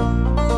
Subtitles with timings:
[0.00, 0.49] you